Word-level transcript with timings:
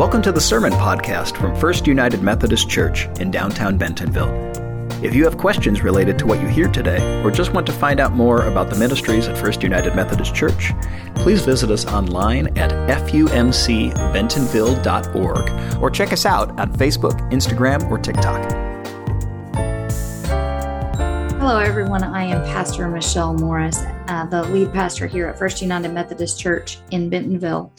Welcome 0.00 0.22
to 0.22 0.32
the 0.32 0.40
Sermon 0.40 0.72
Podcast 0.72 1.36
from 1.36 1.54
First 1.54 1.86
United 1.86 2.22
Methodist 2.22 2.70
Church 2.70 3.06
in 3.20 3.30
downtown 3.30 3.76
Bentonville. 3.76 4.32
If 5.04 5.14
you 5.14 5.24
have 5.24 5.36
questions 5.36 5.82
related 5.82 6.18
to 6.20 6.26
what 6.26 6.40
you 6.40 6.48
hear 6.48 6.68
today, 6.68 7.22
or 7.22 7.30
just 7.30 7.52
want 7.52 7.66
to 7.66 7.72
find 7.74 8.00
out 8.00 8.14
more 8.14 8.46
about 8.46 8.70
the 8.70 8.78
ministries 8.78 9.28
at 9.28 9.36
First 9.36 9.62
United 9.62 9.94
Methodist 9.94 10.34
Church, 10.34 10.72
please 11.16 11.44
visit 11.44 11.70
us 11.70 11.84
online 11.84 12.46
at 12.56 12.70
fumcbentonville.org 12.88 15.82
or 15.82 15.90
check 15.90 16.14
us 16.14 16.24
out 16.24 16.58
on 16.58 16.72
Facebook, 16.72 17.20
Instagram, 17.30 17.86
or 17.90 17.98
TikTok. 17.98 18.40
Hello, 21.38 21.58
everyone. 21.58 22.04
I 22.04 22.24
am 22.24 22.42
Pastor 22.46 22.88
Michelle 22.88 23.34
Morris, 23.34 23.76
uh, 24.08 24.24
the 24.30 24.44
lead 24.44 24.72
pastor 24.72 25.06
here 25.06 25.26
at 25.26 25.38
First 25.38 25.60
United 25.60 25.92
Methodist 25.92 26.40
Church 26.40 26.78
in 26.90 27.10
Bentonville 27.10 27.74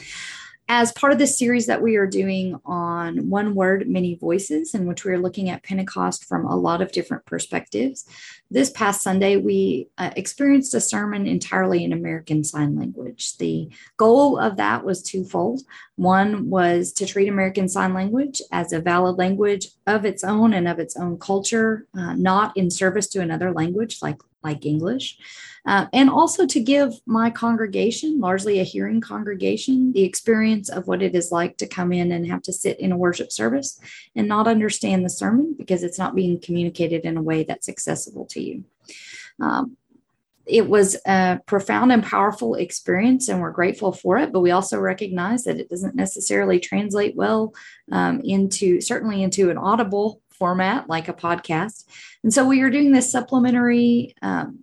as 0.73 0.93
part 0.93 1.11
of 1.11 1.19
this 1.19 1.37
series 1.37 1.65
that 1.65 1.81
we 1.81 1.97
are 1.97 2.07
doing 2.07 2.57
on 2.63 3.29
One 3.29 3.55
Word, 3.55 3.89
Many 3.89 4.15
Voices, 4.15 4.73
in 4.73 4.85
which 4.85 5.03
we 5.03 5.11
are 5.11 5.19
looking 5.19 5.49
at 5.49 5.63
Pentecost 5.63 6.23
from 6.23 6.45
a 6.45 6.55
lot 6.55 6.81
of 6.81 6.93
different 6.93 7.25
perspectives. 7.25 8.05
This 8.49 8.69
past 8.69 9.01
Sunday, 9.01 9.35
we 9.35 9.89
uh, 9.97 10.11
experienced 10.15 10.73
a 10.73 10.79
sermon 10.79 11.27
entirely 11.27 11.83
in 11.83 11.91
American 11.91 12.45
Sign 12.45 12.77
Language. 12.77 13.35
The 13.37 13.69
goal 13.97 14.39
of 14.39 14.55
that 14.55 14.85
was 14.85 15.03
twofold. 15.03 15.59
One 15.97 16.49
was 16.49 16.93
to 16.93 17.05
treat 17.05 17.27
American 17.27 17.67
Sign 17.67 17.93
Language 17.93 18.41
as 18.53 18.71
a 18.71 18.79
valid 18.79 19.17
language 19.17 19.67
of 19.87 20.05
its 20.05 20.23
own 20.23 20.53
and 20.53 20.69
of 20.69 20.79
its 20.79 20.95
own 20.95 21.19
culture, 21.19 21.85
uh, 21.97 22.13
not 22.13 22.55
in 22.55 22.71
service 22.71 23.09
to 23.09 23.19
another 23.19 23.51
language 23.51 23.97
like, 24.01 24.21
like 24.43 24.65
English 24.65 25.17
uh, 25.65 25.85
and 25.93 26.09
also 26.09 26.45
to 26.47 26.59
give 26.59 26.93
my 27.05 27.29
congregation, 27.29 28.19
largely 28.19 28.59
a 28.59 28.63
hearing 28.63 28.99
congregation, 28.99 29.93
the 29.93 30.03
experience 30.03 30.69
of 30.69 30.87
what 30.87 31.03
it 31.03 31.13
is 31.13 31.31
like 31.31 31.57
to 31.57 31.67
come 31.67 31.93
in 31.93 32.11
and 32.11 32.25
have 32.25 32.41
to 32.41 32.53
sit 32.53 32.79
in 32.79 32.91
a 32.91 32.97
worship 32.97 33.31
service 33.31 33.79
and 34.15 34.27
not 34.27 34.47
understand 34.47 35.05
the 35.05 35.09
sermon 35.09 35.55
because 35.57 35.83
it's 35.83 35.99
not 35.99 36.15
being 36.15 36.39
communicated 36.39 37.05
in 37.05 37.15
a 37.15 37.21
way 37.21 37.43
that's 37.43 37.69
accessible 37.69 38.25
to 38.25 38.41
you. 38.41 38.63
Um, 39.39 39.77
it 40.47 40.67
was 40.67 40.97
a 41.05 41.39
profound 41.45 41.91
and 41.91 42.03
powerful 42.03 42.55
experience, 42.55 43.29
and 43.29 43.39
we're 43.39 43.51
grateful 43.51 43.91
for 43.91 44.17
it. 44.17 44.33
But 44.33 44.39
we 44.39 44.49
also 44.49 44.79
recognize 44.79 45.43
that 45.43 45.59
it 45.59 45.69
doesn't 45.69 45.95
necessarily 45.95 46.59
translate 46.59 47.15
well 47.15 47.53
um, 47.91 48.21
into 48.21 48.81
certainly 48.81 49.21
into 49.21 49.51
an 49.51 49.57
audible 49.57 50.20
format 50.41 50.89
like 50.89 51.07
a 51.07 51.13
podcast. 51.13 51.85
And 52.23 52.33
so 52.33 52.47
we 52.47 52.61
are 52.61 52.71
doing 52.71 52.93
this 52.93 53.11
supplementary 53.11 54.15
um, 54.23 54.57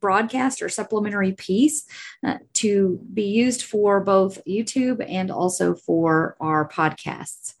broadcast 0.00 0.62
or 0.62 0.68
supplementary 0.68 1.30
piece 1.30 1.86
uh, 2.26 2.38
to 2.54 2.98
be 3.14 3.22
used 3.22 3.62
for 3.62 4.00
both 4.00 4.44
YouTube 4.48 5.04
and 5.08 5.30
also 5.30 5.76
for 5.76 6.36
our 6.40 6.68
podcasts. 6.68 7.54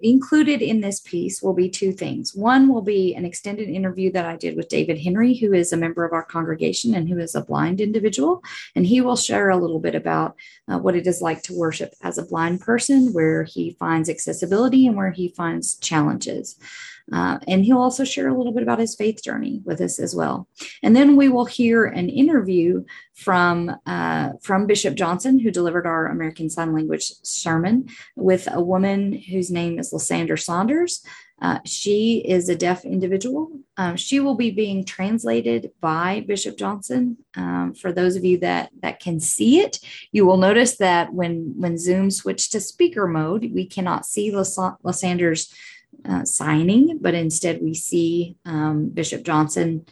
Included 0.00 0.62
in 0.62 0.80
this 0.80 1.00
piece 1.00 1.42
will 1.42 1.54
be 1.54 1.68
two 1.68 1.92
things. 1.92 2.34
One 2.34 2.68
will 2.68 2.82
be 2.82 3.14
an 3.14 3.24
extended 3.24 3.68
interview 3.68 4.12
that 4.12 4.24
I 4.24 4.36
did 4.36 4.56
with 4.56 4.68
David 4.68 5.00
Henry, 5.00 5.34
who 5.34 5.52
is 5.52 5.72
a 5.72 5.76
member 5.76 6.04
of 6.04 6.12
our 6.12 6.22
congregation 6.22 6.94
and 6.94 7.08
who 7.08 7.18
is 7.18 7.34
a 7.34 7.40
blind 7.40 7.80
individual. 7.80 8.42
And 8.76 8.86
he 8.86 9.00
will 9.00 9.16
share 9.16 9.50
a 9.50 9.56
little 9.56 9.80
bit 9.80 9.96
about 9.96 10.36
uh, 10.68 10.78
what 10.78 10.94
it 10.94 11.06
is 11.06 11.20
like 11.20 11.42
to 11.44 11.58
worship 11.58 11.94
as 12.02 12.16
a 12.16 12.24
blind 12.24 12.60
person, 12.60 13.12
where 13.12 13.42
he 13.42 13.76
finds 13.80 14.08
accessibility 14.08 14.86
and 14.86 14.96
where 14.96 15.10
he 15.10 15.30
finds 15.30 15.76
challenges. 15.76 16.56
Uh, 17.12 17.38
and 17.46 17.64
he'll 17.64 17.78
also 17.78 18.04
share 18.04 18.28
a 18.28 18.36
little 18.36 18.52
bit 18.52 18.62
about 18.62 18.78
his 18.78 18.94
faith 18.94 19.22
journey 19.22 19.62
with 19.64 19.80
us 19.80 19.98
as 19.98 20.14
well. 20.14 20.48
And 20.82 20.94
then 20.94 21.16
we 21.16 21.28
will 21.28 21.46
hear 21.46 21.84
an 21.84 22.08
interview 22.08 22.84
from 23.14 23.74
uh, 23.86 24.30
from 24.42 24.66
Bishop 24.66 24.94
Johnson, 24.94 25.38
who 25.38 25.50
delivered 25.50 25.86
our 25.86 26.06
American 26.06 26.50
Sign 26.50 26.74
Language 26.74 27.12
sermon, 27.22 27.88
with 28.16 28.48
a 28.52 28.60
woman 28.60 29.12
whose 29.12 29.50
name 29.50 29.78
is 29.78 29.92
Lysander 29.92 30.36
Saunders. 30.36 31.02
Uh, 31.40 31.60
she 31.64 32.18
is 32.26 32.48
a 32.48 32.56
deaf 32.56 32.84
individual. 32.84 33.52
Um, 33.76 33.96
she 33.96 34.18
will 34.18 34.34
be 34.34 34.50
being 34.50 34.84
translated 34.84 35.70
by 35.80 36.24
Bishop 36.26 36.58
Johnson. 36.58 37.18
Um, 37.36 37.74
for 37.74 37.92
those 37.92 38.16
of 38.16 38.24
you 38.24 38.38
that 38.38 38.70
that 38.82 38.98
can 38.98 39.20
see 39.20 39.60
it, 39.60 39.78
you 40.10 40.26
will 40.26 40.36
notice 40.36 40.76
that 40.78 41.12
when 41.14 41.54
when 41.56 41.78
Zoom 41.78 42.10
switched 42.10 42.52
to 42.52 42.60
speaker 42.60 43.06
mode, 43.06 43.52
we 43.54 43.66
cannot 43.66 44.04
see 44.04 44.32
Lysander's 44.32 45.54
uh, 46.04 46.24
signing, 46.24 46.98
but 47.00 47.14
instead 47.14 47.62
we 47.62 47.74
see 47.74 48.36
um, 48.44 48.88
Bishop 48.88 49.22
Johnson 49.22 49.86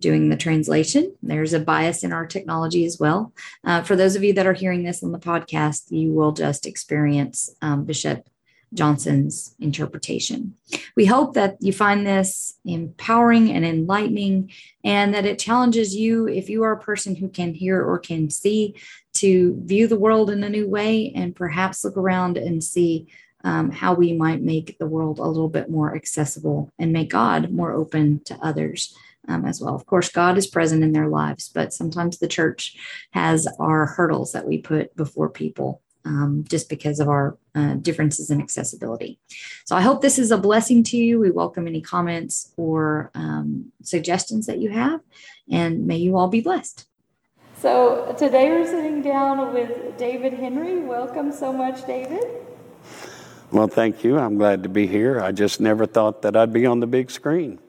doing 0.00 0.28
the 0.28 0.36
translation. 0.36 1.14
There's 1.22 1.52
a 1.52 1.60
bias 1.60 2.04
in 2.04 2.12
our 2.12 2.26
technology 2.26 2.84
as 2.84 2.98
well. 2.98 3.32
Uh, 3.64 3.82
for 3.82 3.96
those 3.96 4.16
of 4.16 4.24
you 4.24 4.32
that 4.34 4.46
are 4.46 4.52
hearing 4.52 4.82
this 4.82 5.02
on 5.02 5.12
the 5.12 5.18
podcast, 5.18 5.90
you 5.90 6.12
will 6.12 6.32
just 6.32 6.66
experience 6.66 7.54
um, 7.62 7.84
Bishop 7.84 8.28
Johnson's 8.74 9.54
interpretation. 9.60 10.56
We 10.96 11.06
hope 11.06 11.34
that 11.34 11.56
you 11.60 11.72
find 11.72 12.06
this 12.06 12.58
empowering 12.64 13.50
and 13.52 13.64
enlightening, 13.64 14.50
and 14.82 15.14
that 15.14 15.24
it 15.24 15.38
challenges 15.38 15.94
you, 15.94 16.28
if 16.28 16.50
you 16.50 16.64
are 16.64 16.72
a 16.72 16.80
person 16.80 17.14
who 17.14 17.28
can 17.28 17.54
hear 17.54 17.82
or 17.82 17.98
can 17.98 18.30
see, 18.30 18.74
to 19.14 19.58
view 19.64 19.86
the 19.86 19.98
world 19.98 20.28
in 20.28 20.42
a 20.42 20.50
new 20.50 20.68
way 20.68 21.12
and 21.14 21.36
perhaps 21.36 21.84
look 21.84 21.96
around 21.96 22.36
and 22.36 22.62
see 22.62 23.06
um, 23.44 23.70
how 23.70 23.94
we 23.94 24.12
might 24.12 24.42
make 24.42 24.78
the 24.78 24.86
world 24.86 25.18
a 25.18 25.26
little 25.26 25.48
bit 25.48 25.70
more 25.70 25.94
accessible 25.94 26.72
and 26.78 26.92
make 26.92 27.10
God 27.10 27.52
more 27.52 27.72
open 27.72 28.20
to 28.24 28.38
others 28.42 28.96
um, 29.28 29.44
as 29.44 29.60
well. 29.60 29.74
Of 29.74 29.86
course, 29.86 30.10
God 30.10 30.36
is 30.36 30.46
present 30.46 30.82
in 30.82 30.92
their 30.92 31.08
lives, 31.08 31.48
but 31.48 31.72
sometimes 31.72 32.18
the 32.18 32.28
church 32.28 32.76
has 33.12 33.46
our 33.58 33.86
hurdles 33.86 34.32
that 34.32 34.46
we 34.46 34.58
put 34.58 34.96
before 34.96 35.28
people 35.28 35.82
um, 36.04 36.44
just 36.48 36.68
because 36.68 37.00
of 37.00 37.08
our 37.08 37.38
uh, 37.54 37.74
differences 37.74 38.30
in 38.30 38.40
accessibility. 38.40 39.18
So 39.64 39.76
I 39.76 39.80
hope 39.80 40.02
this 40.02 40.18
is 40.18 40.30
a 40.30 40.38
blessing 40.38 40.82
to 40.84 40.96
you. 40.96 41.18
We 41.18 41.30
welcome 41.30 41.66
any 41.66 41.80
comments 41.80 42.52
or 42.56 43.10
um, 43.14 43.72
suggestions 43.82 44.46
that 44.46 44.58
you 44.58 44.70
have, 44.70 45.00
and 45.50 45.86
may 45.86 45.96
you 45.96 46.16
all 46.16 46.28
be 46.28 46.40
blessed. 46.40 46.86
So 47.58 48.14
today 48.18 48.50
we're 48.50 48.66
sitting 48.66 49.00
down 49.00 49.54
with 49.54 49.96
David 49.96 50.34
Henry. 50.34 50.80
Welcome 50.80 51.32
so 51.32 51.52
much, 51.52 51.86
David. 51.86 52.43
Well, 53.54 53.68
thank 53.68 54.02
you. 54.02 54.18
I'm 54.18 54.36
glad 54.36 54.64
to 54.64 54.68
be 54.68 54.88
here. 54.88 55.20
I 55.20 55.30
just 55.30 55.60
never 55.60 55.86
thought 55.86 56.22
that 56.22 56.34
I'd 56.34 56.52
be 56.52 56.66
on 56.66 56.80
the 56.80 56.88
big 56.88 57.08
screen. 57.08 57.60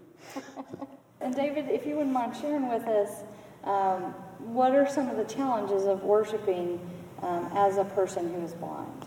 and 1.22 1.36
David, 1.36 1.70
if 1.70 1.86
you 1.86 1.96
wouldn't 1.98 2.12
mind 2.12 2.36
sharing 2.36 2.68
with 2.70 2.88
us, 2.88 3.22
um, 3.66 4.02
what 4.40 4.74
are 4.74 4.90
some 4.90 5.10
of 5.10 5.18
the 5.18 5.26
challenges 5.26 5.86
of 5.86 6.02
worshiping 6.02 6.80
um, 7.22 7.52
as 7.54 7.78
a 7.78 7.86
person 7.86 8.34
who 8.34 8.42
is 8.42 8.54
blind? 8.54 9.06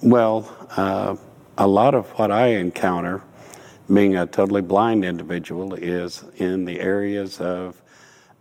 Well, 0.00 0.50
uh, 0.78 1.16
a 1.58 1.66
lot 1.66 1.94
of 1.94 2.08
what 2.12 2.30
I 2.30 2.46
encounter 2.46 3.20
being 3.92 4.16
a 4.16 4.26
totally 4.26 4.62
blind 4.62 5.04
individual 5.04 5.74
is 5.74 6.24
in 6.36 6.64
the 6.64 6.80
areas 6.80 7.38
of 7.38 7.82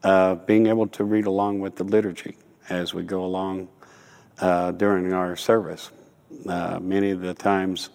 uh, 0.03 0.35
being 0.35 0.67
able 0.67 0.87
to 0.87 1.03
read 1.03 1.25
along 1.25 1.59
with 1.59 1.75
the 1.75 1.83
liturgy 1.83 2.37
as 2.69 2.93
we 2.93 3.03
go 3.03 3.25
along 3.25 3.67
uh, 4.39 4.71
during 4.71 5.11
our 5.11 5.35
service. 5.35 5.91
Uh, 6.47 6.79
many 6.81 7.11
of 7.11 7.21
the 7.21 7.33
times, 7.33 7.89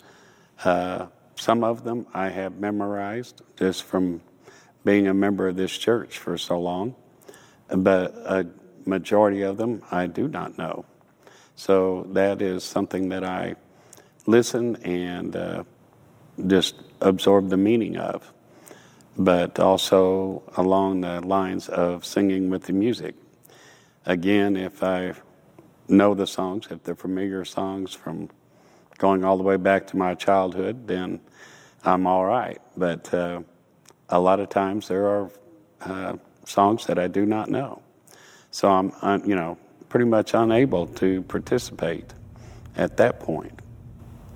uh, 0.65 1.07
some 1.37 1.63
of 1.63 1.85
them 1.85 2.07
I 2.15 2.29
have 2.29 2.59
memorized 2.59 3.43
just 3.57 3.85
from 3.85 4.21
being 4.85 5.07
a 5.07 5.15
member 5.15 5.49
of 5.49 5.57
this 5.57 5.77
church 5.77 6.19
for 6.19 6.39
so 6.39 6.59
long, 6.61 6.95
but 7.69 8.15
a 8.25 8.47
majority 8.87 9.43
of 9.43 9.57
them 9.57 9.83
I 9.91 10.07
do 10.07 10.29
not 10.29 10.57
know. 10.59 10.85
So 11.57 12.07
that 12.13 12.41
is 12.41 12.65
something 12.65 13.09
that 13.11 13.25
I 13.25 13.57
listen 14.27 14.77
and 14.77 15.35
uh, 15.35 15.65
just 16.47 16.77
absorb 17.01 17.51
the 17.51 17.57
meaning 17.57 17.97
of, 17.97 18.33
but 19.17 19.59
also 19.59 20.43
along 20.57 21.01
the 21.01 21.21
lines 21.21 21.69
of 21.69 22.07
singing 22.07 22.51
with 22.51 22.65
the 22.65 22.73
music. 22.73 23.15
Again, 24.07 24.57
if 24.57 24.83
I 24.83 25.15
know 25.89 26.15
the 26.15 26.27
songs, 26.27 26.69
if 26.71 26.83
they're 26.83 26.95
familiar 26.95 27.45
songs 27.45 27.95
from 27.95 28.29
going 28.99 29.25
all 29.25 29.37
the 29.37 29.43
way 29.43 29.57
back 29.57 29.87
to 29.89 29.97
my 29.97 30.15
childhood, 30.15 30.87
then 30.87 31.21
I'm 31.85 32.07
all 32.07 32.25
right. 32.25 32.61
But 32.77 33.13
uh, 33.15 33.43
a 34.09 34.21
lot 34.21 34.41
of 34.41 34.49
times 34.49 34.89
there 34.89 35.07
are 35.07 35.31
uh, 35.81 36.17
songs 36.45 36.87
that 36.87 36.99
I 36.99 37.09
do 37.09 37.25
not 37.25 37.51
know. 37.51 37.83
So 38.51 38.69
I'm, 38.69 38.93
I'm, 39.03 39.25
you 39.25 39.35
know, 39.35 39.59
pretty 39.89 40.07
much 40.07 40.35
unable 40.35 40.87
to 40.87 41.23
participate 41.23 42.13
at 42.77 42.97
that 42.97 43.21
point. 43.21 43.61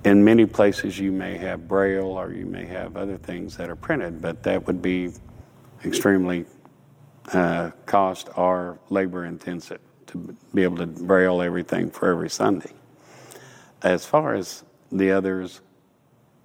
In 0.05 0.23
many 0.23 0.45
places, 0.45 0.99
you 0.99 1.11
may 1.11 1.37
have 1.37 1.67
braille 1.67 2.07
or 2.07 2.33
you 2.33 2.45
may 2.45 2.65
have 2.65 2.97
other 2.97 3.17
things 3.17 3.55
that 3.57 3.69
are 3.69 3.75
printed, 3.75 4.21
but 4.21 4.43
that 4.43 4.67
would 4.67 4.81
be 4.81 5.11
extremely 5.85 6.45
uh, 7.31 7.71
cost 7.85 8.29
or 8.35 8.79
labor 8.89 9.25
intensive 9.25 9.79
to 10.13 10.35
be 10.53 10.63
able 10.63 10.77
to 10.77 10.85
braille 10.85 11.41
everything 11.41 11.89
for 11.89 12.09
every 12.09 12.29
Sunday. 12.29 12.71
As 13.81 14.05
far 14.05 14.35
as 14.35 14.63
the 14.91 15.11
others, 15.11 15.59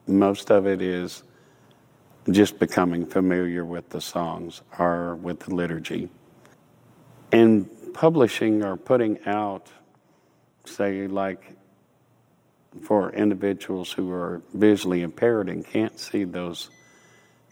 most 0.06 0.50
of 0.50 0.66
it 0.66 0.80
is 0.80 1.22
just 2.30 2.58
becoming 2.58 3.06
familiar 3.06 3.64
with 3.64 3.90
the 3.90 4.00
songs 4.00 4.62
or 4.78 5.16
with 5.16 5.40
the 5.40 5.54
liturgy. 5.54 6.08
And 7.30 7.68
publishing 7.92 8.64
or 8.64 8.76
putting 8.76 9.18
out, 9.26 9.68
say, 10.64 11.06
like 11.06 11.56
for 12.82 13.12
individuals 13.12 13.92
who 13.92 14.10
are 14.10 14.42
visually 14.54 15.02
impaired 15.02 15.48
and 15.50 15.64
can't 15.64 15.98
see 15.98 16.24
those 16.24 16.70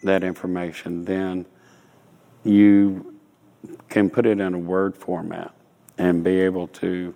that 0.02 0.22
information, 0.22 1.04
then 1.04 1.44
you 2.44 3.18
can 3.88 4.08
put 4.08 4.24
it 4.24 4.40
in 4.40 4.54
a 4.54 4.58
word 4.58 4.96
format 4.96 5.55
and 5.98 6.22
be 6.22 6.40
able 6.40 6.68
to 6.68 7.14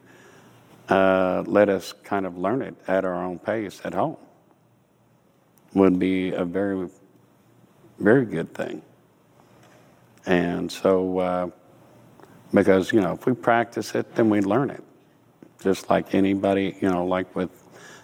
uh, 0.88 1.44
let 1.46 1.68
us 1.68 1.92
kind 2.04 2.26
of 2.26 2.36
learn 2.36 2.62
it 2.62 2.74
at 2.88 3.04
our 3.04 3.24
own 3.24 3.38
pace 3.38 3.80
at 3.84 3.94
home 3.94 4.16
would 5.74 5.98
be 5.98 6.32
a 6.32 6.44
very, 6.44 6.88
very 7.98 8.24
good 8.24 8.52
thing. 8.54 8.82
And 10.26 10.70
so, 10.70 11.18
uh, 11.18 11.50
because, 12.52 12.92
you 12.92 13.00
know, 13.00 13.12
if 13.12 13.26
we 13.26 13.32
practice 13.34 13.94
it, 13.94 14.14
then 14.14 14.28
we 14.28 14.40
learn 14.40 14.70
it. 14.70 14.82
Just 15.62 15.88
like 15.88 16.14
anybody, 16.14 16.76
you 16.80 16.90
know, 16.90 17.06
like 17.06 17.34
with 17.36 17.50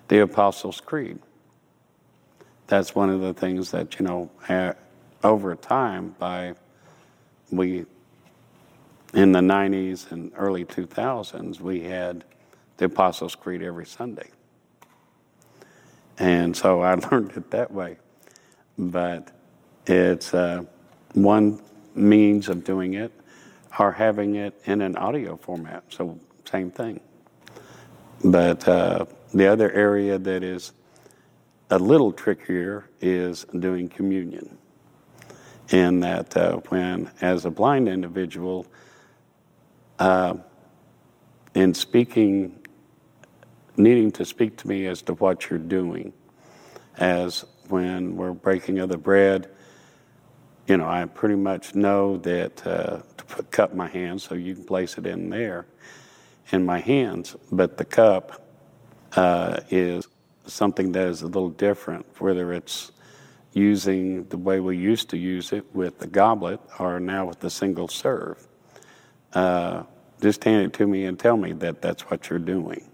the 0.08 0.20
Apostles' 0.20 0.80
Creed. 0.80 1.18
That's 2.68 2.94
one 2.94 3.10
of 3.10 3.20
the 3.20 3.34
things 3.34 3.70
that, 3.72 3.98
you 3.98 4.06
know, 4.06 4.30
over 5.24 5.54
time, 5.56 6.14
by 6.18 6.54
we, 7.50 7.86
in 9.14 9.32
the 9.32 9.40
90s 9.40 10.10
and 10.10 10.32
early 10.36 10.64
2000s, 10.64 11.60
we 11.60 11.82
had 11.82 12.24
the 12.76 12.86
Apostles' 12.86 13.34
Creed 13.34 13.62
every 13.62 13.86
Sunday. 13.86 14.30
And 16.18 16.56
so 16.56 16.82
I 16.82 16.94
learned 17.10 17.32
it 17.36 17.50
that 17.50 17.70
way. 17.72 17.98
But 18.78 19.30
it's 19.86 20.34
uh, 20.34 20.64
one 21.14 21.60
means 21.94 22.48
of 22.48 22.64
doing 22.64 22.94
it, 22.94 23.12
or 23.78 23.92
having 23.92 24.36
it 24.36 24.54
in 24.64 24.82
an 24.82 24.96
audio 24.96 25.36
format. 25.36 25.84
So, 25.88 26.18
same 26.44 26.70
thing. 26.70 27.00
But 28.24 28.66
uh, 28.66 29.06
the 29.32 29.46
other 29.46 29.70
area 29.72 30.18
that 30.18 30.42
is 30.42 30.72
a 31.70 31.78
little 31.78 32.12
trickier 32.12 32.88
is 33.00 33.44
doing 33.58 33.88
communion. 33.88 34.58
In 35.70 36.00
that, 36.00 36.36
uh, 36.36 36.58
when, 36.68 37.10
as 37.20 37.44
a 37.44 37.50
blind 37.50 37.88
individual, 37.88 38.66
uh, 39.98 40.34
in 41.54 41.74
speaking, 41.74 42.58
needing 43.76 44.10
to 44.12 44.24
speak 44.24 44.56
to 44.58 44.68
me 44.68 44.86
as 44.86 45.02
to 45.02 45.14
what 45.14 45.48
you're 45.48 45.58
doing, 45.58 46.12
as 46.98 47.44
when 47.68 48.16
we're 48.16 48.32
breaking 48.32 48.78
of 48.78 48.88
the 48.88 48.98
bread, 48.98 49.50
you 50.66 50.76
know, 50.76 50.86
I 50.86 51.04
pretty 51.04 51.36
much 51.36 51.74
know 51.74 52.16
that 52.18 52.66
uh, 52.66 53.02
to 53.16 53.24
put, 53.24 53.50
cup 53.50 53.74
my 53.74 53.86
hands, 53.86 54.24
so 54.24 54.34
you 54.34 54.54
can 54.54 54.64
place 54.64 54.98
it 54.98 55.06
in 55.06 55.30
there 55.30 55.66
in 56.52 56.64
my 56.64 56.80
hands, 56.80 57.36
but 57.50 57.76
the 57.76 57.84
cup 57.84 58.46
uh, 59.14 59.60
is 59.70 60.06
something 60.46 60.92
that 60.92 61.08
is 61.08 61.22
a 61.22 61.26
little 61.26 61.50
different, 61.50 62.06
whether 62.20 62.52
it's 62.52 62.92
using 63.52 64.24
the 64.28 64.36
way 64.36 64.60
we 64.60 64.76
used 64.76 65.08
to 65.10 65.16
use 65.16 65.52
it 65.52 65.64
with 65.74 65.98
the 65.98 66.06
goblet 66.06 66.60
or 66.78 67.00
now 67.00 67.24
with 67.24 67.40
the 67.40 67.50
single 67.50 67.88
serve. 67.88 68.46
Uh, 69.32 69.84
just 70.20 70.42
hand 70.44 70.66
it 70.66 70.72
to 70.74 70.86
me 70.86 71.04
and 71.04 71.18
tell 71.18 71.36
me 71.36 71.52
that 71.52 71.82
that's 71.82 72.02
what 72.02 72.30
you're 72.30 72.38
doing. 72.38 72.88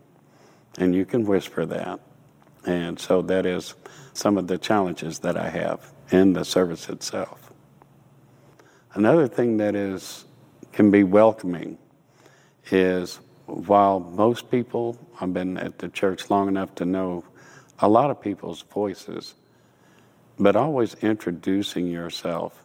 And 0.79 0.95
you 0.95 1.05
can 1.05 1.25
whisper 1.25 1.65
that. 1.67 2.01
And 2.67 2.99
so 2.99 3.23
that 3.23 3.47
is 3.47 3.75
some 4.13 4.39
of 4.39 4.47
the 4.47 4.59
challenges 4.59 5.21
that 5.21 5.37
I 5.37 5.49
have 5.49 5.93
in 6.11 6.33
the 6.33 6.45
service 6.45 6.89
itself. 6.89 7.53
Another 8.95 9.27
thing 9.27 9.57
that 9.59 9.75
is 9.75 10.25
can 10.73 10.91
be 10.91 11.05
welcoming 11.05 11.79
is 12.71 13.21
while 13.47 14.01
most 14.01 14.51
people, 14.51 14.99
I've 15.21 15.35
been 15.35 15.59
at 15.59 15.79
the 15.79 15.89
church 15.89 16.31
long 16.31 16.49
enough 16.49 16.75
to 16.77 16.85
know 16.85 17.25
a 17.79 17.89
lot 17.89 18.11
of 18.11 18.21
people's 18.21 18.63
voices, 18.63 19.35
but 20.39 20.57
always 20.57 20.95
introducing 21.03 21.87
yourself, 21.87 22.65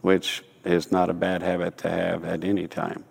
which 0.00 0.42
is 0.64 0.92
not 0.92 1.10
a 1.10 1.14
bad 1.14 1.42
habit 1.42 1.78
to 1.78 1.90
have 1.90 2.24
at 2.24 2.44
any 2.44 2.66
time 2.66 3.04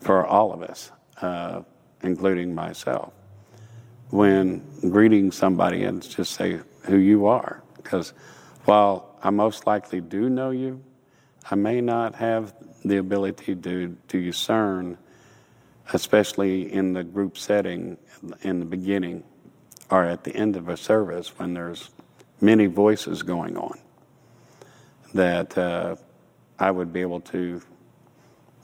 for 0.00 0.26
all 0.26 0.52
of 0.52 0.62
us, 0.62 0.90
uh, 1.20 1.62
including 2.02 2.54
myself. 2.54 3.12
When 4.10 4.62
greeting 4.90 5.32
somebody 5.32 5.84
and 5.84 6.02
just 6.02 6.32
say 6.32 6.60
who 6.84 6.96
you 6.96 7.26
are, 7.26 7.62
because 7.76 8.12
while 8.64 9.16
I 9.22 9.30
most 9.30 9.66
likely 9.66 10.00
do 10.00 10.28
know 10.28 10.50
you, 10.50 10.82
I 11.50 11.54
may 11.54 11.80
not 11.80 12.14
have 12.16 12.54
the 12.84 12.98
ability 12.98 13.56
to, 13.56 13.96
to 14.08 14.24
discern 14.24 14.98
especially 15.92 16.72
in 16.72 16.92
the 16.92 17.04
group 17.04 17.36
setting 17.36 17.96
in 18.42 18.60
the 18.60 18.64
beginning 18.64 19.24
or 19.90 20.04
at 20.04 20.24
the 20.24 20.34
end 20.34 20.56
of 20.56 20.68
a 20.68 20.76
service 20.76 21.38
when 21.38 21.54
there's 21.54 21.90
many 22.40 22.66
voices 22.66 23.22
going 23.22 23.56
on, 23.56 23.78
that 25.14 25.56
uh, 25.58 25.96
I 26.58 26.70
would 26.70 26.92
be 26.92 27.00
able 27.00 27.20
to 27.20 27.60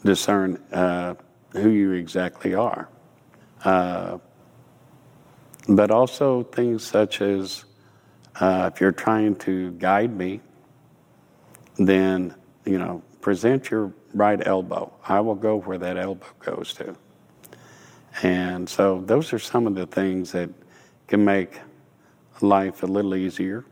discern 0.04 0.56
uh, 0.72 1.14
who 1.52 1.70
you 1.70 1.92
exactly 1.92 2.54
are. 2.54 2.88
Uh, 3.64 4.18
but 5.68 5.90
also 5.90 6.44
things 6.44 6.84
such 6.84 7.20
as 7.20 7.64
uh, 8.40 8.70
if 8.72 8.80
you're 8.80 8.92
trying 8.92 9.34
to 9.36 9.72
guide 9.72 10.16
me, 10.16 10.40
then, 11.76 12.34
you 12.64 12.78
know, 12.78 13.02
present 13.20 13.70
your 13.70 13.92
right 14.14 14.46
elbow. 14.46 14.92
I 15.06 15.20
will 15.20 15.34
go 15.34 15.56
where 15.56 15.78
that 15.78 15.96
elbow 15.96 16.26
goes 16.40 16.72
to. 16.74 16.96
And 18.22 18.68
so 18.68 19.02
those 19.04 19.32
are 19.32 19.38
some 19.38 19.66
of 19.66 19.74
the 19.74 19.86
things 19.86 20.32
that 20.32 20.50
can 21.06 21.24
make 21.24 21.58
life 22.40 22.82
a 22.82 22.86
little 22.86 23.14
easier. 23.14 23.64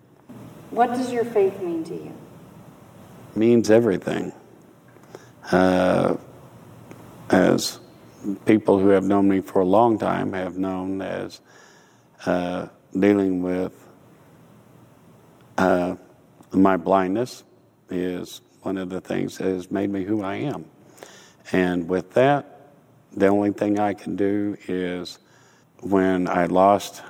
What 0.71 0.89
does 0.89 1.12
your 1.12 1.25
faith 1.25 1.61
mean 1.61 1.85
to 1.85 1.95
you? 1.95 2.12
Means 3.37 3.71
everything. 3.71 4.33
Uh, 5.53 6.17
as 7.29 7.81
people 8.47 8.79
who 8.79 8.88
have 8.88 9.05
known 9.05 9.29
me 9.29 9.41
for 9.41 9.61
a 9.61 9.65
long 9.65 9.99
time 9.99 10.33
have 10.33 10.56
known 10.56 11.03
as 11.03 11.43
uh, 12.25 12.69
dealing 12.99 13.43
with 13.43 13.73
uh, 15.59 15.97
my 16.53 16.79
blindness 16.79 17.44
is 17.91 18.41
one 18.62 18.79
of 18.79 18.88
the 18.88 19.03
things 19.03 19.37
that 19.38 19.49
has 19.49 19.71
made 19.71 19.91
me 19.91 20.03
who 20.03 20.23
I 20.23 20.37
am. 20.37 20.65
And 21.53 21.88
with 21.88 22.12
that, 22.15 22.71
the 23.12 23.27
only 23.29 23.53
thing 23.53 23.79
I 23.79 23.93
can 23.93 24.17
do 24.17 24.56
is 24.67 25.19
when 25.81 26.26
I 26.26 26.47
lost, 26.47 27.02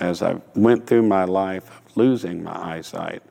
as 0.00 0.22
I 0.22 0.40
went 0.54 0.88
through 0.88 1.02
my 1.02 1.24
life 1.24 1.70
of 1.70 1.96
losing 1.96 2.42
my 2.42 2.76
eyesight, 2.76 3.22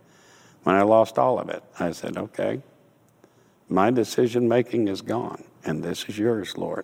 when 0.67 0.75
I 0.75 0.81
lost 0.81 1.17
all 1.17 1.39
of 1.39 1.47
it, 1.47 1.63
I 1.79 1.91
said, 1.91 2.17
okay, 2.17 2.61
my 3.69 3.89
decision 3.89 4.49
making 4.49 4.89
is 4.89 5.01
gone, 5.01 5.45
and 5.63 5.81
this 5.81 6.03
is 6.09 6.19
yours, 6.19 6.57
Lord. 6.57 6.83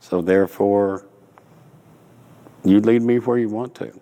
So 0.00 0.20
therefore, 0.20 1.06
you 2.64 2.80
lead 2.80 3.02
me 3.02 3.20
where 3.20 3.38
you 3.38 3.48
want 3.48 3.76
to. 3.76 3.92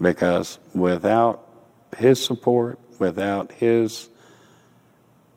Because 0.00 0.58
without 0.74 1.48
His 1.96 2.20
support, 2.20 2.80
without 2.98 3.52
His 3.52 4.08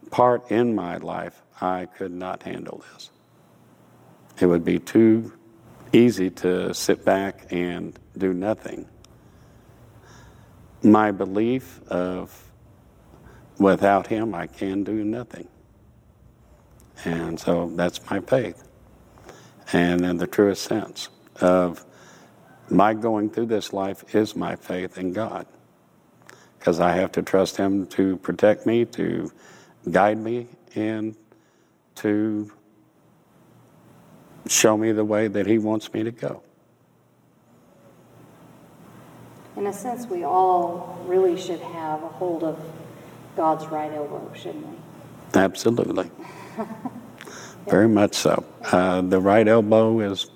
part 0.10 0.50
in 0.50 0.74
my 0.74 0.98
life, 0.98 1.44
I 1.62 1.86
could 1.86 2.12
not 2.12 2.42
handle 2.42 2.84
this. 2.92 3.12
It 4.40 4.48
would 4.48 4.66
be 4.66 4.80
too 4.80 5.32
easy 5.92 6.32
to 6.32 6.74
sit 6.74 7.06
back 7.06 7.46
and 7.52 8.00
do 8.18 8.34
nothing. 8.34 8.88
My 10.82 11.12
belief 11.12 11.80
of 11.88 12.50
without 13.58 14.08
him, 14.08 14.34
I 14.34 14.48
can 14.48 14.84
do 14.84 15.04
nothing. 15.04 15.48
And 17.06 17.40
so 17.40 17.72
that's 17.76 18.00
my 18.10 18.20
faith. 18.20 18.68
And 19.72 20.06
in 20.06 20.18
the 20.18 20.28
truest 20.28 20.64
sense 20.64 21.10
of 21.42 21.86
my 22.70 22.94
going 22.94 23.30
through 23.30 23.48
this 23.48 23.74
life 23.74 24.16
is 24.16 24.36
my 24.36 24.56
faith 24.56 24.98
in 24.98 25.14
God. 25.14 25.46
Because 26.58 26.80
I 26.80 26.94
have 26.94 27.12
to 27.14 27.22
trust 27.22 27.58
Him 27.58 27.88
to 27.88 28.18
protect 28.18 28.66
me, 28.66 28.86
to 28.86 29.32
guide 29.90 30.18
me, 30.18 30.48
and 30.76 31.16
to 31.96 32.52
show 34.48 34.78
me 34.78 34.92
the 34.92 35.04
way 35.04 35.28
that 35.28 35.46
He 35.46 35.58
wants 35.58 35.92
me 35.94 36.04
to 36.04 36.12
go. 36.12 36.42
In 39.58 39.68
a 39.68 39.74
sense, 39.74 40.08
we 40.08 40.24
all 40.24 41.04
really 41.06 41.40
should 41.40 41.60
have 41.60 42.02
a 42.02 42.08
hold 42.08 42.44
of 42.44 42.58
God's 43.36 43.66
right 43.68 43.92
elbow, 43.92 44.32
shouldn't 44.36 44.68
we? 44.68 44.76
Absolutely. 45.34 46.12
Very 47.68 47.88
much 47.88 48.16
so. 48.16 48.46
Uh, 48.72 49.02
the 49.02 49.20
right 49.20 49.48
elbow 49.48 50.00
is 50.00 50.30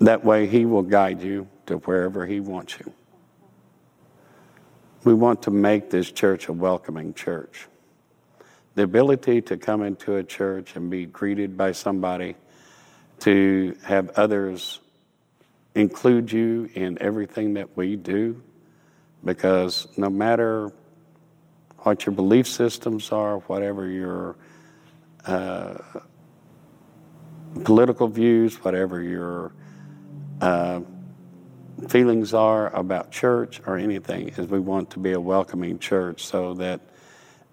that 0.00 0.24
way 0.24 0.46
He 0.46 0.64
will 0.64 0.82
guide 0.82 1.22
you 1.22 1.46
to 1.66 1.76
wherever 1.78 2.26
He 2.26 2.40
wants 2.40 2.78
you. 2.80 2.92
We 5.04 5.14
want 5.14 5.42
to 5.42 5.50
make 5.50 5.90
this 5.90 6.10
church 6.10 6.48
a 6.48 6.52
welcoming 6.52 7.14
church. 7.14 7.66
The 8.74 8.84
ability 8.84 9.42
to 9.42 9.56
come 9.56 9.82
into 9.82 10.16
a 10.16 10.24
church 10.24 10.76
and 10.76 10.90
be 10.90 11.06
greeted 11.06 11.56
by 11.56 11.72
somebody 11.72 12.36
to 13.20 13.76
have 13.84 14.10
others 14.10 14.80
include 15.74 16.32
you 16.32 16.68
in 16.74 17.00
everything 17.00 17.54
that 17.54 17.76
we 17.76 17.96
do 17.96 18.42
because 19.24 19.86
no 19.96 20.10
matter 20.10 20.72
what 21.82 22.06
your 22.06 22.14
belief 22.14 22.46
systems 22.46 23.10
are, 23.12 23.38
whatever 23.40 23.88
your 23.88 24.36
uh, 25.26 25.74
political 27.64 28.08
views, 28.08 28.56
whatever 28.64 29.02
your 29.02 29.52
uh, 30.40 30.80
feelings 31.88 32.34
are 32.34 32.74
about 32.74 33.10
church 33.10 33.60
or 33.66 33.76
anything, 33.76 34.28
is 34.28 34.46
we 34.46 34.60
want 34.60 34.90
to 34.90 34.98
be 34.98 35.12
a 35.12 35.20
welcoming 35.20 35.78
church 35.78 36.24
so 36.24 36.54
that 36.54 36.80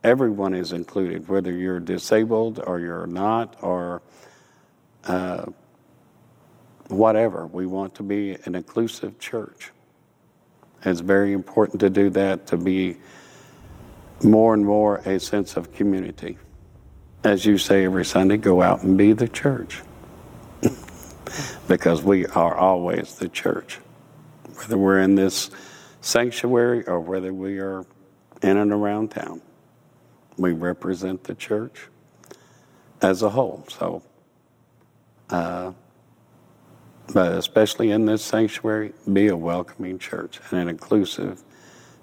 everyone 0.04 0.54
is 0.54 0.72
included, 0.74 1.28
whether 1.28 1.52
you're 1.52 1.80
disabled 1.80 2.62
or 2.66 2.80
you're 2.80 3.08
not, 3.08 3.56
or 3.62 4.02
uh, 5.06 5.46
whatever. 6.88 7.48
We 7.48 7.66
want 7.66 7.96
to 7.96 8.04
be 8.04 8.38
an 8.46 8.56
inclusive 8.56 9.20
church. 9.20 9.72
It's 10.86 11.02
very 11.02 11.34
important 11.34 11.82
to 11.82 11.90
do 11.90 12.10
that, 12.12 12.48
to 12.48 12.58
be 12.58 12.98
more 14.24 14.54
and 14.54 14.66
more 14.66 14.98
a 14.98 15.20
sense 15.20 15.58
of 15.58 15.74
community. 15.74 16.38
As 17.24 17.46
you 17.46 17.58
say 17.58 17.86
every 17.86 18.06
Sunday, 18.06 18.38
go 18.38 18.62
out 18.62 18.84
and 18.84 18.98
be 18.98 19.14
the 19.14 19.28
church. 19.28 19.82
because 21.68 22.04
we 22.04 22.26
are 22.28 22.56
always 22.56 23.16
the 23.16 23.30
church. 23.30 23.80
Whether 24.56 24.78
we're 24.78 25.00
in 25.00 25.16
this 25.16 25.52
sanctuary 26.02 26.86
or 26.88 27.00
whether 27.00 27.34
we 27.34 27.60
are 27.60 27.86
in 28.42 28.58
and 28.58 28.72
around 28.72 29.12
town, 29.12 29.42
we 30.38 30.54
represent 30.54 31.24
the 31.26 31.36
church 31.36 31.88
as 33.02 33.22
a 33.22 33.30
whole. 33.30 33.66
So, 33.70 34.02
uh, 35.30 35.74
but 37.14 37.34
especially 37.34 37.92
in 37.92 38.06
this 38.06 38.24
sanctuary, 38.24 38.94
be 39.12 39.28
a 39.28 39.38
welcoming 39.38 40.00
church 40.00 40.40
and 40.52 40.62
an 40.62 40.70
inclusive 40.70 41.44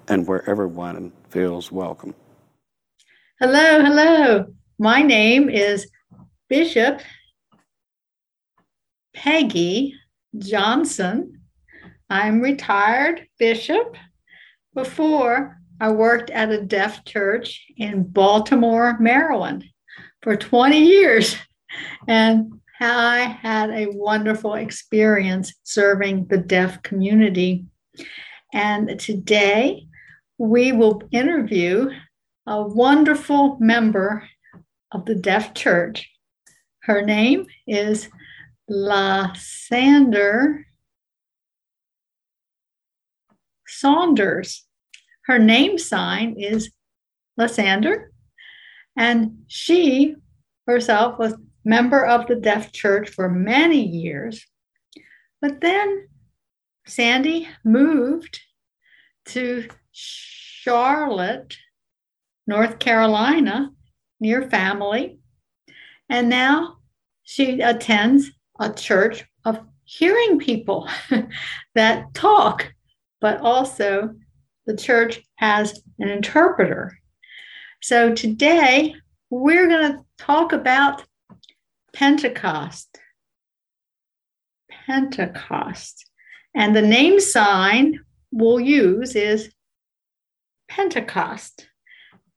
and 0.07 0.27
where 0.27 0.47
everyone 0.49 1.11
feels 1.29 1.71
welcome. 1.71 2.15
Hello, 3.39 3.83
hello. 3.83 4.45
My 4.79 5.01
name 5.01 5.49
is 5.49 5.89
Bishop 6.49 7.01
Peggy 9.13 9.93
Johnson. 10.37 11.41
I'm 12.09 12.41
retired 12.41 13.27
bishop. 13.37 13.95
Before, 14.73 15.57
I 15.79 15.91
worked 15.91 16.29
at 16.29 16.51
a 16.51 16.61
deaf 16.61 17.03
church 17.03 17.65
in 17.77 18.03
Baltimore, 18.03 18.97
Maryland 18.99 19.65
for 20.21 20.35
20 20.35 20.79
years. 20.79 21.35
And 22.07 22.53
I 22.79 23.37
had 23.41 23.71
a 23.71 23.87
wonderful 23.87 24.53
experience 24.53 25.53
serving 25.63 26.27
the 26.27 26.37
deaf 26.37 26.81
community. 26.83 27.65
And 28.53 28.99
today 28.99 29.87
we 30.37 30.71
will 30.71 31.01
interview 31.11 31.89
a 32.45 32.61
wonderful 32.61 33.57
member 33.59 34.27
of 34.91 35.05
the 35.05 35.15
deaf 35.15 35.53
church. 35.53 36.09
Her 36.83 37.01
name 37.01 37.47
is 37.67 38.09
Lysander 38.67 40.65
Saunders. 43.67 44.65
Her 45.25 45.39
name 45.39 45.77
sign 45.77 46.35
is 46.37 46.71
Lysander, 47.35 48.11
and 48.97 49.43
she 49.47 50.15
herself 50.65 51.19
was 51.19 51.35
member 51.63 52.05
of 52.05 52.27
the 52.27 52.35
Deaf 52.35 52.71
Church 52.71 53.09
for 53.09 53.29
many 53.29 53.81
years. 53.85 54.45
But 55.41 55.61
then 55.61 56.07
Sandy 56.87 57.49
moved 57.63 58.39
to 59.25 59.67
Charlotte, 59.97 61.57
North 62.45 62.77
Carolina, 62.77 63.71
near 64.19 64.47
family. 64.47 65.19
And 66.07 66.29
now 66.29 66.77
she 67.23 67.61
attends 67.61 68.29
a 68.59 68.71
church 68.71 69.25
of 69.43 69.59
hearing 69.85 70.37
people 70.37 70.87
that 71.75 72.13
talk, 72.13 72.71
but 73.21 73.41
also 73.41 74.13
the 74.67 74.77
church 74.77 75.21
has 75.37 75.81
an 75.97 76.09
interpreter. 76.09 76.95
So 77.81 78.13
today 78.13 78.93
we're 79.31 79.67
going 79.67 79.93
to 79.93 80.05
talk 80.19 80.53
about 80.53 81.03
Pentecost. 81.93 82.99
Pentecost. 84.69 86.05
And 86.53 86.75
the 86.75 86.81
name 86.83 87.19
sign 87.19 87.99
we'll 88.31 88.59
use 88.59 89.15
is 89.15 89.51
Pentecost. 90.67 91.67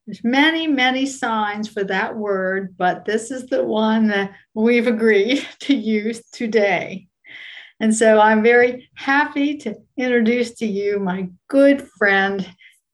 There's 0.07 0.25
many, 0.25 0.67
many 0.67 1.07
signs 1.07 1.69
for 1.69 1.85
that 1.85 2.17
word, 2.17 2.77
but 2.77 3.05
this 3.05 3.31
is 3.31 3.47
the 3.47 3.65
one 3.65 4.09
that 4.09 4.33
we've 4.55 4.87
agreed 4.87 5.47
to 5.61 5.75
use 5.75 6.23
today. 6.33 7.09
And 7.81 7.95
so 7.95 8.21
I'm 8.21 8.43
very 8.43 8.91
happy 8.95 9.57
to 9.59 9.77
introduce 9.97 10.55
to 10.57 10.67
you 10.67 10.99
my 10.99 11.29
good 11.49 11.89
friend, 11.97 12.47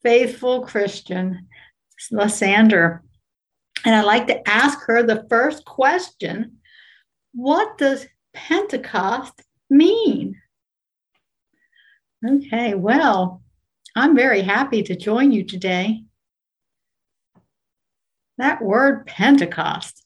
faithful 0.03 0.61
Christian, 0.61 1.49
Lysander. 2.13 3.03
And 3.85 3.95
I'd 3.95 4.05
like 4.05 4.29
to 4.29 4.49
ask 4.49 4.81
her 4.87 5.03
the 5.03 5.27
first 5.29 5.65
question 5.65 6.59
What 7.33 7.79
does 7.79 8.07
Pentecost 8.33 9.43
mean? 9.71 10.41
Okay, 12.25 12.75
well, 12.75 13.43
I'm 13.97 14.15
very 14.15 14.43
happy 14.43 14.83
to 14.83 14.95
join 14.95 15.33
you 15.33 15.43
today. 15.43 16.05
That 18.37 18.61
word 18.61 19.07
Pentecost, 19.07 20.05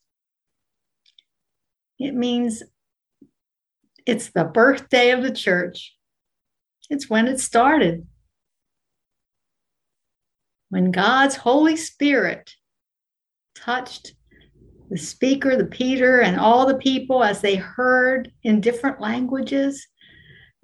it 1.99 2.15
means 2.15 2.63
it's 4.07 4.31
the 4.31 4.45
birthday 4.45 5.11
of 5.11 5.25
the 5.25 5.33
church. 5.33 5.97
It's 6.89 7.11
when 7.11 7.27
it 7.27 7.41
started. 7.41 8.07
When 10.69 10.93
God's 10.93 11.35
Holy 11.35 11.75
Spirit 11.75 12.55
touched 13.57 14.15
the 14.89 14.99
speaker, 14.99 15.57
the 15.57 15.67
Peter, 15.67 16.21
and 16.21 16.39
all 16.39 16.65
the 16.65 16.79
people 16.79 17.25
as 17.25 17.41
they 17.41 17.57
heard 17.57 18.31
in 18.45 18.61
different 18.61 19.01
languages 19.01 19.85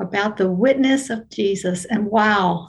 about 0.00 0.37
the 0.37 0.50
witness 0.50 1.11
of 1.11 1.28
Jesus. 1.28 1.85
And 1.87 2.06
wow, 2.06 2.68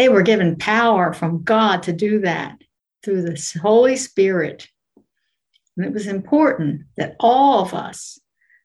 they 0.00 0.08
were 0.08 0.22
given 0.22 0.56
power 0.56 1.12
from 1.12 1.42
God 1.42 1.82
to 1.82 1.92
do 1.92 2.20
that 2.20 2.56
through 3.02 3.20
the 3.20 3.58
Holy 3.60 3.96
Spirit. 3.96 4.66
And 5.76 5.84
it 5.84 5.92
was 5.92 6.06
important 6.06 6.84
that 6.96 7.16
all 7.20 7.60
of 7.60 7.74
us, 7.74 8.18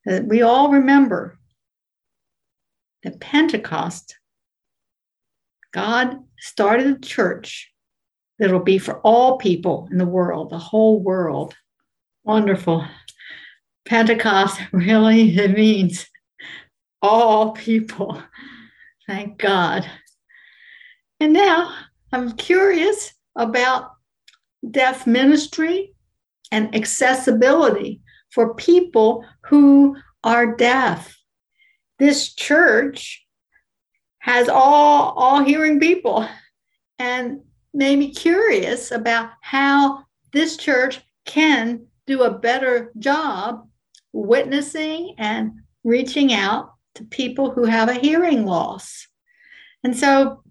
that 0.05 0.27
we 0.27 0.43
all 0.43 0.71
remember 0.71 1.37
that 3.03 3.19
Pentecost, 3.19 4.17
God 5.73 6.23
started 6.39 6.87
a 6.87 6.99
church 6.99 7.69
that'll 8.39 8.61
be 8.61 8.77
for 8.77 9.01
all 9.01 9.37
people 9.37 9.89
in 9.91 9.97
the 9.97 10.05
world, 10.05 10.51
the 10.51 10.57
whole 10.57 11.03
world. 11.03 11.53
Wonderful. 12.23 12.87
Pentecost 13.83 14.61
really 14.71 15.35
it 15.37 15.51
means 15.51 16.07
all 17.01 17.51
people. 17.51 18.23
Thank 19.05 19.37
God. 19.37 19.85
And 21.19 21.33
now 21.33 21.73
I'm 22.11 22.33
curious 22.33 23.13
about 23.35 23.91
deaf 24.69 25.07
ministry 25.07 25.93
and 26.51 26.73
accessibility 26.75 28.01
for 28.31 28.55
people 28.55 29.25
who 29.45 29.95
are 30.23 30.55
deaf. 30.55 31.17
This 31.99 32.33
church 32.33 33.25
has 34.19 34.49
all 34.49 35.13
all 35.15 35.43
hearing 35.43 35.79
people 35.79 36.27
and 36.99 37.41
made 37.73 37.99
me 37.99 38.13
curious 38.13 38.91
about 38.91 39.31
how 39.41 40.03
this 40.33 40.57
church 40.57 41.01
can 41.25 41.85
do 42.07 42.23
a 42.23 42.37
better 42.37 42.91
job 42.99 43.67
witnessing 44.13 45.15
and 45.17 45.51
reaching 45.83 46.33
out 46.33 46.73
to 46.95 47.03
people 47.05 47.51
who 47.51 47.65
have 47.65 47.89
a 47.89 47.93
hearing 47.93 48.45
loss. 48.45 49.07
And 49.83 49.95
so 49.95 50.41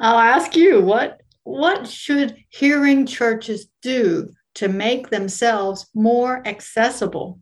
I'll 0.00 0.18
ask 0.18 0.54
you 0.56 0.80
what 0.80 1.20
what 1.44 1.88
should 1.88 2.36
hearing 2.50 3.06
churches 3.06 3.68
do 3.80 4.30
to 4.56 4.68
make 4.68 5.08
themselves 5.08 5.86
more 5.94 6.46
accessible? 6.46 7.40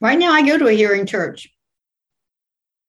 Right 0.00 0.18
now 0.18 0.32
I 0.32 0.46
go 0.46 0.56
to 0.56 0.68
a 0.68 0.72
hearing 0.72 1.04
church 1.04 1.48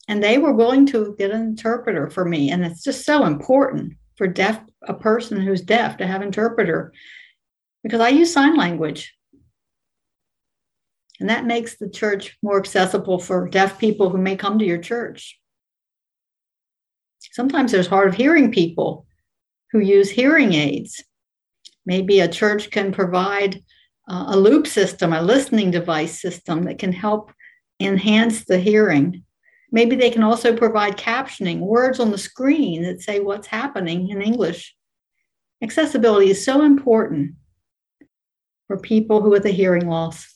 and 0.07 0.23
they 0.23 0.37
were 0.37 0.53
willing 0.53 0.85
to 0.87 1.15
get 1.17 1.31
an 1.31 1.41
interpreter 1.41 2.09
for 2.09 2.23
me 2.23 2.51
and 2.51 2.63
it's 2.63 2.83
just 2.83 3.05
so 3.05 3.25
important 3.25 3.93
for 4.15 4.27
deaf 4.27 4.61
a 4.83 4.93
person 4.93 5.41
who's 5.41 5.61
deaf 5.61 5.97
to 5.97 6.07
have 6.07 6.21
interpreter 6.21 6.93
because 7.83 8.01
I 8.01 8.09
use 8.09 8.33
sign 8.33 8.55
language. 8.55 9.15
And 11.19 11.29
that 11.29 11.45
makes 11.45 11.77
the 11.77 11.89
church 11.89 12.37
more 12.41 12.57
accessible 12.57 13.19
for 13.19 13.49
deaf 13.49 13.77
people 13.77 14.09
who 14.09 14.17
may 14.17 14.37
come 14.37 14.57
to 14.59 14.65
your 14.65 14.77
church. 14.77 15.39
Sometimes 17.31 17.71
there's 17.71 17.87
hard 17.87 18.07
of 18.07 18.15
hearing 18.15 18.51
people 18.51 19.05
who 19.71 19.79
use 19.79 20.09
hearing 20.09 20.53
aids. 20.53 21.03
Maybe 21.85 22.19
a 22.19 22.27
church 22.27 22.71
can 22.71 22.91
provide 22.91 23.63
uh, 24.09 24.25
a 24.29 24.37
loop 24.37 24.67
system, 24.67 25.13
a 25.13 25.21
listening 25.21 25.71
device 25.71 26.19
system 26.19 26.63
that 26.63 26.79
can 26.79 26.91
help 26.91 27.31
enhance 27.79 28.45
the 28.45 28.59
hearing. 28.59 29.23
Maybe 29.71 29.95
they 29.95 30.09
can 30.09 30.23
also 30.23 30.55
provide 30.55 30.97
captioning, 30.97 31.59
words 31.59 31.99
on 31.99 32.11
the 32.11 32.17
screen 32.17 32.83
that 32.83 33.01
say 33.01 33.19
what's 33.19 33.47
happening 33.47 34.09
in 34.09 34.21
English. 34.21 34.75
Accessibility 35.61 36.31
is 36.31 36.43
so 36.43 36.63
important 36.63 37.35
for 38.67 38.79
people 38.79 39.21
who 39.21 39.29
with 39.29 39.45
a 39.45 39.51
hearing 39.51 39.87
loss. 39.87 40.35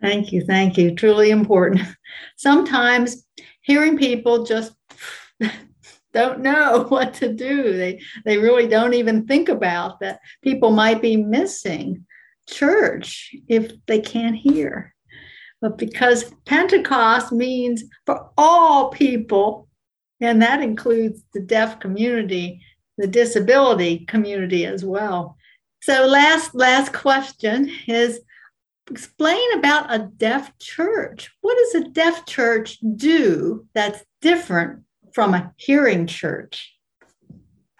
Thank 0.00 0.32
you, 0.32 0.44
thank 0.44 0.76
you. 0.76 0.94
Truly 0.94 1.30
important. 1.30 1.82
Sometimes 2.36 3.24
hearing 3.60 3.96
people 3.96 4.44
just 4.44 4.72
don't 6.12 6.40
know 6.40 6.82
what 6.88 7.14
to 7.14 7.32
do. 7.32 7.76
They 7.76 8.00
they 8.24 8.38
really 8.38 8.66
don't 8.66 8.94
even 8.94 9.26
think 9.26 9.48
about 9.48 10.00
that 10.00 10.20
people 10.42 10.70
might 10.70 11.02
be 11.02 11.16
missing 11.16 12.06
church 12.48 13.34
if 13.48 13.72
they 13.86 14.00
can't 14.00 14.36
hear. 14.36 14.94
But 15.60 15.78
because 15.78 16.32
Pentecost 16.44 17.32
means 17.32 17.84
for 18.04 18.30
all 18.36 18.90
people, 18.90 19.68
and 20.20 20.42
that 20.42 20.60
includes 20.60 21.22
the 21.32 21.40
deaf 21.40 21.78
community, 21.80 22.60
the 22.98 23.06
disability 23.06 24.00
community 24.06 24.66
as 24.66 24.84
well. 24.84 25.36
So 25.82 26.06
last 26.06 26.54
last 26.54 26.92
question 26.92 27.70
is 27.86 28.20
explain 28.90 29.52
about 29.54 29.92
a 29.92 30.10
deaf 30.16 30.56
church. 30.58 31.30
What 31.40 31.56
does 31.56 31.82
a 31.82 31.88
deaf 31.90 32.26
church 32.26 32.78
do 32.96 33.66
that's 33.74 34.04
different 34.20 34.82
from 35.14 35.34
a 35.34 35.52
hearing 35.56 36.06
church? 36.06 36.72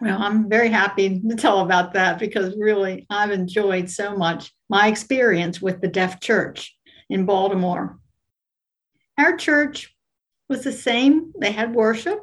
Well, 0.01 0.21
I'm 0.21 0.49
very 0.49 0.69
happy 0.69 1.21
to 1.21 1.37
tell 1.37 1.61
about 1.61 1.93
that 1.95 2.19
because 2.19 2.57
really 2.57 3.07
I've 3.09 3.31
enjoyed 3.31 3.89
so 3.89 4.17
much 4.17 4.53
my 4.69 4.89
experience 4.89 5.62
with 5.62 5.81
the 5.81 5.89
deaf 5.89 6.21
church 6.21 6.77
in 7.09 7.25
Baltimore. 7.25 7.99
Our 9.19 9.37
church 9.37 9.95
was 10.49 10.65
the 10.65 10.73
same, 10.73 11.33
they 11.39 11.53
had 11.53 11.75
worship, 11.75 12.19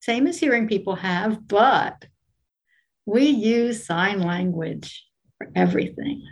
same 0.00 0.26
as 0.26 0.38
hearing 0.38 0.68
people 0.68 0.96
have, 0.96 1.48
but 1.48 2.06
we 3.06 3.24
use 3.24 3.86
sign 3.86 4.20
language 4.20 5.04
for 5.38 5.50
everything 5.56 6.22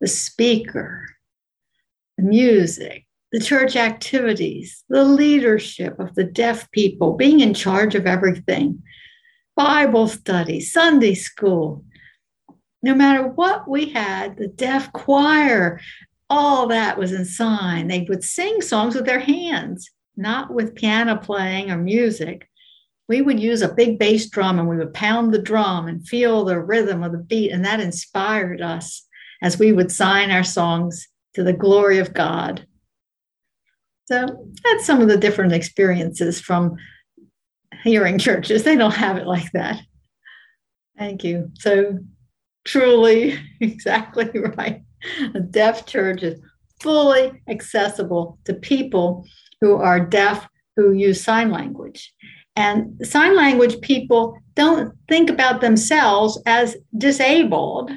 the 0.00 0.06
speaker, 0.06 1.04
the 2.16 2.22
music, 2.22 3.07
the 3.32 3.40
church 3.40 3.76
activities, 3.76 4.84
the 4.88 5.04
leadership 5.04 5.98
of 5.98 6.14
the 6.14 6.24
deaf 6.24 6.70
people, 6.70 7.14
being 7.14 7.40
in 7.40 7.52
charge 7.52 7.94
of 7.94 8.06
everything, 8.06 8.82
Bible 9.56 10.08
study, 10.08 10.60
Sunday 10.60 11.14
school. 11.14 11.84
No 12.82 12.94
matter 12.94 13.26
what 13.26 13.68
we 13.68 13.90
had, 13.90 14.36
the 14.36 14.46
deaf 14.46 14.92
choir, 14.92 15.80
all 16.30 16.68
that 16.68 16.98
was 16.98 17.12
in 17.12 17.24
sign. 17.24 17.88
They 17.88 18.06
would 18.08 18.22
sing 18.22 18.62
songs 18.62 18.94
with 18.94 19.04
their 19.04 19.20
hands, 19.20 19.90
not 20.16 20.52
with 20.52 20.74
piano 20.74 21.16
playing 21.16 21.70
or 21.70 21.76
music. 21.76 22.48
We 23.08 23.22
would 23.22 23.40
use 23.40 23.62
a 23.62 23.74
big 23.74 23.98
bass 23.98 24.28
drum 24.28 24.58
and 24.58 24.68
we 24.68 24.76
would 24.76 24.94
pound 24.94 25.32
the 25.32 25.42
drum 25.42 25.88
and 25.88 26.06
feel 26.06 26.44
the 26.44 26.60
rhythm 26.60 27.02
of 27.02 27.12
the 27.12 27.18
beat, 27.18 27.50
and 27.50 27.64
that 27.64 27.80
inspired 27.80 28.60
us 28.60 29.06
as 29.42 29.58
we 29.58 29.72
would 29.72 29.90
sign 29.90 30.30
our 30.30 30.44
songs 30.44 31.08
to 31.34 31.42
the 31.42 31.52
glory 31.52 31.98
of 31.98 32.14
God. 32.14 32.66
Uh, 34.10 34.26
so 34.26 34.50
that's 34.64 34.86
some 34.86 35.00
of 35.00 35.08
the 35.08 35.16
different 35.16 35.52
experiences 35.52 36.40
from 36.40 36.76
hearing 37.82 38.18
churches. 38.18 38.64
They 38.64 38.76
don't 38.76 38.94
have 38.94 39.16
it 39.16 39.26
like 39.26 39.50
that. 39.52 39.80
Thank 40.98 41.24
you. 41.24 41.50
So 41.58 41.98
truly, 42.64 43.38
exactly 43.60 44.30
right. 44.56 44.82
A 45.34 45.40
deaf 45.40 45.86
church 45.86 46.22
is 46.22 46.40
fully 46.80 47.32
accessible 47.48 48.38
to 48.44 48.54
people 48.54 49.24
who 49.60 49.76
are 49.76 50.00
deaf 50.00 50.48
who 50.76 50.92
use 50.92 51.22
sign 51.22 51.50
language. 51.50 52.14
And 52.54 52.94
sign 53.06 53.36
language 53.36 53.80
people 53.80 54.38
don't 54.54 54.96
think 55.08 55.30
about 55.30 55.60
themselves 55.60 56.40
as 56.46 56.76
disabled 56.96 57.90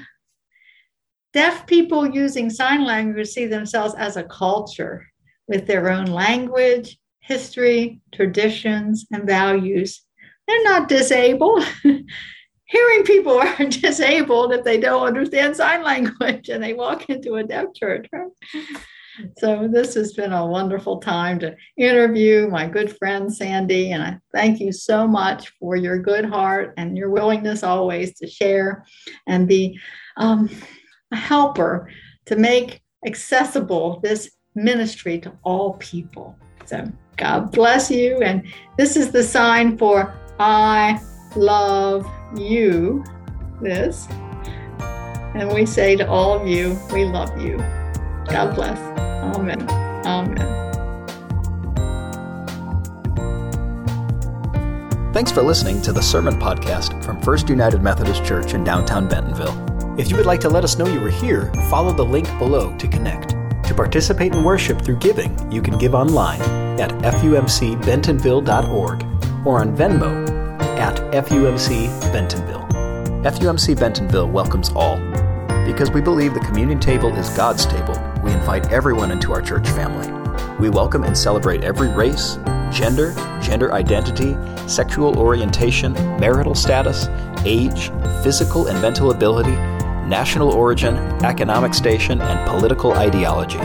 Deaf 1.34 1.66
people 1.66 2.14
using 2.14 2.50
sign 2.50 2.84
language 2.84 3.28
see 3.30 3.46
themselves 3.46 3.96
as 3.98 4.18
a 4.18 4.24
culture 4.24 5.08
with 5.52 5.68
their 5.68 5.92
own 5.92 6.06
language, 6.06 6.98
history, 7.20 8.02
traditions, 8.12 9.06
and 9.12 9.26
values. 9.28 10.02
They're 10.48 10.64
not 10.64 10.90
disabled. 10.90 11.64
Hearing 11.84 13.04
people 13.04 13.38
are 13.40 13.66
disabled 13.66 14.54
if 14.54 14.64
they 14.64 14.80
don't 14.80 15.06
understand 15.06 15.56
sign 15.56 15.84
language 15.84 16.50
and 16.50 16.64
they 16.64 16.74
walk 16.74 17.10
into 17.10 17.36
a 17.36 17.44
deaf 17.44 17.68
church. 17.76 18.08
So, 19.38 19.68
this 19.70 19.94
has 19.96 20.14
been 20.14 20.32
a 20.32 20.48
wonderful 20.48 21.00
time 21.00 21.38
to 21.40 21.54
interview 21.78 22.48
my 22.48 22.66
good 22.66 22.98
friend 22.98 23.32
Sandy. 23.32 23.92
And 23.92 24.02
I 24.02 24.18
thank 24.34 24.62
you 24.62 24.72
so 24.72 25.06
much 25.06 25.52
for 25.60 25.76
your 25.76 26.00
good 26.00 26.26
heart 26.26 26.74
and 26.78 26.98
your 26.98 27.10
willingness 27.10 27.62
always 27.62 28.18
to 28.20 28.28
share 28.28 28.86
and 29.28 29.48
be. 29.48 29.78
Um, 30.16 30.50
a 31.12 31.16
helper 31.16 31.90
to 32.26 32.36
make 32.36 32.82
accessible 33.06 34.00
this 34.02 34.32
ministry 34.56 35.20
to 35.20 35.32
all 35.44 35.74
people. 35.74 36.36
So 36.66 36.92
God 37.18 37.52
bless 37.52 37.92
you. 37.92 38.18
And 38.22 38.48
this 38.78 38.96
is 38.96 39.12
the 39.12 39.24
sign 39.24 39.78
for 39.78 40.14
I 40.40 41.00
love 41.36 42.10
you. 42.36 43.04
This. 43.62 44.08
And 45.36 45.54
we 45.54 45.66
say 45.66 45.96
to 45.96 46.08
all 46.08 46.40
of 46.40 46.48
you, 46.48 46.78
we 46.92 47.06
love 47.06 47.40
you. 47.40 47.58
God 48.28 48.56
bless. 48.56 48.78
Amen. 49.36 49.70
Amen. 50.06 50.62
Thanks 55.14 55.32
for 55.32 55.42
listening 55.42 55.82
to 55.84 55.92
the 55.92 56.02
Sermon 56.02 56.36
Podcast 56.36 57.04
from 57.04 57.22
First 57.22 57.50
United 57.50 57.82
Methodist 57.84 58.24
Church 58.24 58.54
in 58.54 58.64
downtown 58.64 59.08
Bentonville. 59.08 60.00
If 60.00 60.10
you 60.10 60.16
would 60.16 60.26
like 60.26 60.40
to 60.40 60.50
let 60.50 60.64
us 60.64 60.78
know 60.78 60.88
you 60.88 61.02
were 61.02 61.10
here, 61.10 61.52
follow 61.70 61.92
the 61.92 62.06
link 62.06 62.28
below 62.40 62.76
to 62.78 62.88
connect. 62.88 63.36
To 63.72 63.78
participate 63.78 64.36
in 64.36 64.44
worship 64.44 64.82
through 64.82 64.98
giving, 64.98 65.50
you 65.50 65.62
can 65.62 65.78
give 65.78 65.96
online 65.96 66.42
at 66.78 66.90
fumcbentonville.org 66.90 69.04
or 69.48 69.62
on 69.62 69.78
Venmo 69.78 70.30
at 70.78 70.98
FUMC 71.14 71.88
Bentonville. 72.12 72.68
FUMC 73.24 73.80
Bentonville 73.80 74.28
welcomes 74.28 74.72
all. 74.76 74.98
Because 75.66 75.90
we 75.90 76.02
believe 76.02 76.34
the 76.34 76.42
communion 76.42 76.82
table 76.82 77.16
is 77.16 77.30
God's 77.30 77.66
table, 77.66 77.98
we 78.22 78.34
invite 78.34 78.70
everyone 78.74 79.10
into 79.10 79.32
our 79.32 79.42
church 79.42 79.70
family. 79.70 80.12
We 80.60 80.70
welcome 80.70 81.06
and 81.06 81.18
celebrate 81.18 81.64
every 81.64 81.88
race, 81.88 82.40
gender, 82.74 83.14
gender 83.42 83.72
identity, 83.72 84.36
sexual 84.68 85.18
orientation, 85.18 85.94
marital 86.20 86.56
status, 86.56 87.08
age, 87.46 87.90
physical 88.22 88.68
and 88.68 88.82
mental 88.82 89.12
ability, 89.12 89.56
national 90.12 90.52
origin, 90.52 90.98
economic 91.24 91.74
station, 91.74 92.22
and 92.22 92.50
political 92.50 92.92
ideology. 92.92 93.60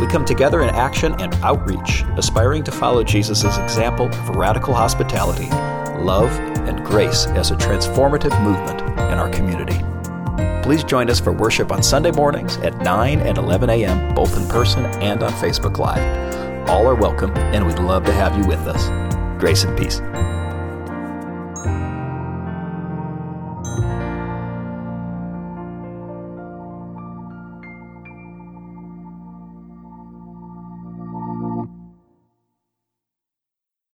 We 0.00 0.06
come 0.08 0.24
together 0.24 0.62
in 0.62 0.70
action 0.70 1.14
and 1.20 1.32
outreach, 1.36 2.02
aspiring 2.16 2.64
to 2.64 2.72
follow 2.72 3.04
Jesus' 3.04 3.44
example 3.56 4.06
of 4.06 4.30
radical 4.30 4.74
hospitality, 4.74 5.48
love, 6.02 6.32
and 6.66 6.84
grace 6.84 7.26
as 7.28 7.52
a 7.52 7.56
transformative 7.56 8.38
movement 8.42 8.80
in 8.80 9.18
our 9.18 9.30
community. 9.30 9.80
Please 10.64 10.82
join 10.82 11.08
us 11.08 11.20
for 11.20 11.32
worship 11.32 11.70
on 11.70 11.84
Sunday 11.84 12.10
mornings 12.10 12.56
at 12.58 12.76
9 12.78 13.20
and 13.20 13.38
11 13.38 13.70
a.m., 13.70 14.12
both 14.14 14.36
in 14.36 14.48
person 14.48 14.84
and 14.86 15.22
on 15.22 15.32
Facebook 15.34 15.78
Live. 15.78 16.68
All 16.68 16.86
are 16.88 16.96
welcome, 16.96 17.30
and 17.36 17.64
we'd 17.64 17.78
love 17.78 18.04
to 18.06 18.12
have 18.12 18.36
you 18.36 18.44
with 18.44 18.66
us. 18.66 18.88
Grace 19.40 19.62
and 19.62 19.78
peace. 19.78 20.00